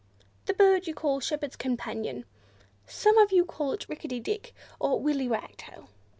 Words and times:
"The 0.47 0.55
bird 0.55 0.87
you 0.87 0.95
call 0.95 1.19
Shepherd's 1.19 1.55
Companion. 1.55 2.25
Some 2.87 3.19
of 3.19 3.31
you 3.31 3.45
call 3.45 3.71
it 3.73 3.87
Rickety 3.87 4.19
Dick, 4.19 4.55
or 4.79 4.99
Willy 4.99 5.27
Wagtail." 5.27 5.89